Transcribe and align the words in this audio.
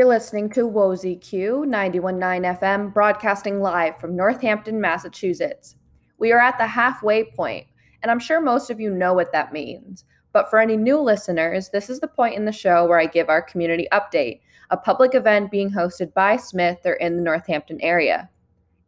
You're 0.00 0.08
listening 0.08 0.48
to 0.52 0.66
WOZQ 0.66 1.66
919 1.66 2.56
FM, 2.56 2.94
broadcasting 2.94 3.60
live 3.60 4.00
from 4.00 4.16
Northampton, 4.16 4.80
Massachusetts. 4.80 5.76
We 6.16 6.32
are 6.32 6.38
at 6.38 6.56
the 6.56 6.66
halfway 6.66 7.24
point, 7.24 7.66
and 8.00 8.10
I'm 8.10 8.18
sure 8.18 8.40
most 8.40 8.70
of 8.70 8.80
you 8.80 8.94
know 8.94 9.12
what 9.12 9.30
that 9.32 9.52
means. 9.52 10.06
But 10.32 10.48
for 10.48 10.58
any 10.58 10.78
new 10.78 10.98
listeners, 10.98 11.68
this 11.68 11.90
is 11.90 12.00
the 12.00 12.08
point 12.08 12.34
in 12.34 12.46
the 12.46 12.50
show 12.50 12.86
where 12.86 12.98
I 12.98 13.04
give 13.04 13.28
our 13.28 13.42
community 13.42 13.88
update, 13.92 14.40
a 14.70 14.76
public 14.78 15.14
event 15.14 15.50
being 15.50 15.70
hosted 15.70 16.14
by 16.14 16.38
Smith 16.38 16.78
or 16.86 16.94
in 16.94 17.18
the 17.18 17.22
Northampton 17.22 17.78
area. 17.82 18.30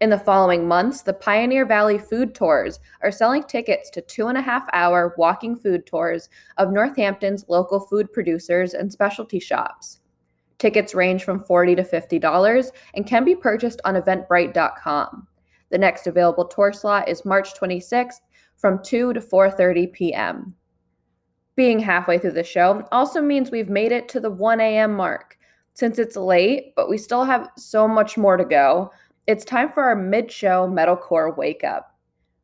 In 0.00 0.08
the 0.08 0.18
following 0.18 0.66
months, 0.66 1.02
the 1.02 1.12
Pioneer 1.12 1.66
Valley 1.66 1.98
Food 1.98 2.34
Tours 2.34 2.80
are 3.02 3.12
selling 3.12 3.44
tickets 3.44 3.90
to 3.90 4.00
two 4.00 4.28
and 4.28 4.38
a 4.38 4.40
half 4.40 4.66
hour 4.72 5.14
walking 5.18 5.56
food 5.56 5.84
tours 5.84 6.30
of 6.56 6.72
Northampton's 6.72 7.44
local 7.50 7.80
food 7.80 8.10
producers 8.14 8.72
and 8.72 8.90
specialty 8.90 9.38
shops. 9.38 9.98
Tickets 10.62 10.94
range 10.94 11.24
from 11.24 11.42
40 11.42 11.74
to 11.74 11.82
$50 11.82 12.70
and 12.94 13.04
can 13.04 13.24
be 13.24 13.34
purchased 13.34 13.80
on 13.84 13.96
eventbrite.com. 13.96 15.26
The 15.72 15.78
next 15.78 16.06
available 16.06 16.46
tour 16.46 16.72
slot 16.72 17.08
is 17.08 17.24
March 17.24 17.52
26th 17.54 18.20
from 18.58 18.80
2 18.84 19.12
to 19.14 19.20
4:30 19.20 19.92
p.m. 19.92 20.54
Being 21.56 21.80
halfway 21.80 22.16
through 22.16 22.34
the 22.34 22.44
show 22.44 22.86
also 22.92 23.20
means 23.20 23.50
we've 23.50 23.68
made 23.68 23.90
it 23.90 24.08
to 24.10 24.20
the 24.20 24.30
1 24.30 24.60
a.m. 24.60 24.94
mark. 24.94 25.36
Since 25.74 25.98
it's 25.98 26.14
late, 26.14 26.74
but 26.76 26.88
we 26.88 26.96
still 26.96 27.24
have 27.24 27.48
so 27.56 27.88
much 27.88 28.16
more 28.16 28.36
to 28.36 28.44
go, 28.44 28.92
it's 29.26 29.44
time 29.44 29.68
for 29.72 29.82
our 29.82 29.96
mid-show 29.96 30.68
metalcore 30.68 31.36
wake 31.36 31.64
up. 31.64 31.98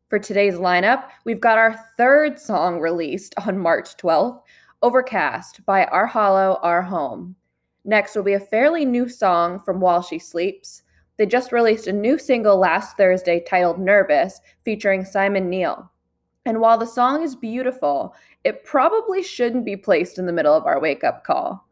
For 0.08 0.18
today's 0.18 0.56
lineup, 0.56 1.04
we've 1.24 1.40
got 1.40 1.56
our 1.56 1.78
third 1.96 2.40
song 2.40 2.80
released 2.80 3.36
on 3.46 3.60
March 3.60 3.96
12th, 3.96 4.42
Overcast 4.82 5.64
by 5.64 5.84
Our 5.84 6.06
Hollow, 6.06 6.58
Our 6.64 6.82
Home. 6.82 7.36
Next 7.84 8.14
will 8.14 8.22
be 8.22 8.34
a 8.34 8.40
fairly 8.40 8.84
new 8.84 9.08
song 9.08 9.60
from 9.60 9.80
While 9.80 10.02
She 10.02 10.18
Sleeps. 10.18 10.82
They 11.16 11.26
just 11.26 11.52
released 11.52 11.86
a 11.86 11.92
new 11.92 12.18
single 12.18 12.58
last 12.58 12.96
Thursday 12.96 13.40
titled 13.40 13.80
Nervous, 13.80 14.40
featuring 14.64 15.04
Simon 15.04 15.48
Neil. 15.48 15.90
And 16.44 16.60
while 16.60 16.78
the 16.78 16.86
song 16.86 17.22
is 17.22 17.36
beautiful, 17.36 18.14
it 18.44 18.64
probably 18.64 19.22
shouldn't 19.22 19.64
be 19.64 19.76
placed 19.76 20.18
in 20.18 20.26
the 20.26 20.32
middle 20.32 20.54
of 20.54 20.64
our 20.64 20.80
wake 20.80 21.04
up 21.04 21.24
call. 21.24 21.68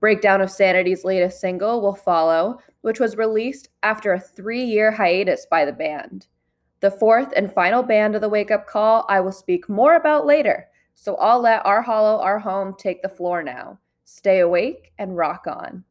Breakdown 0.00 0.40
of 0.40 0.50
Sanity's 0.50 1.04
latest 1.04 1.40
single 1.40 1.80
will 1.80 1.94
follow, 1.94 2.60
which 2.82 3.00
was 3.00 3.16
released 3.16 3.68
after 3.82 4.12
a 4.12 4.20
three 4.20 4.62
year 4.62 4.90
hiatus 4.90 5.46
by 5.50 5.64
the 5.64 5.72
band. 5.72 6.28
The 6.80 6.90
fourth 6.90 7.32
and 7.36 7.52
final 7.52 7.82
band 7.82 8.14
of 8.14 8.20
the 8.20 8.28
wake 8.28 8.50
up 8.50 8.66
call 8.66 9.04
I 9.08 9.20
will 9.20 9.32
speak 9.32 9.68
more 9.68 9.96
about 9.96 10.26
later, 10.26 10.68
so 10.94 11.16
I'll 11.16 11.40
let 11.40 11.66
Our 11.66 11.82
Hollow, 11.82 12.20
Our 12.20 12.38
Home 12.38 12.74
take 12.78 13.02
the 13.02 13.08
floor 13.08 13.42
now. 13.42 13.78
Stay 14.10 14.40
awake 14.40 14.92
and 14.96 15.18
rock 15.18 15.46
on. 15.46 15.84